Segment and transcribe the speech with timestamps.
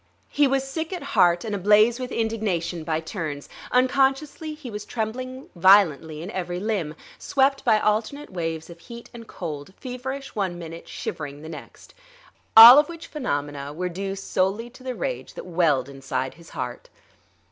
[0.31, 3.47] He was sick at heart and ablaze with indignation by turns.
[3.71, 9.27] Unconsciously he was trembling violently in every limb; swept by alternate waves of heat and
[9.27, 11.93] cold, feverish one minute, shivering the next.
[12.57, 16.89] All of which phenomena were due solely to the rage that welled inside his heart.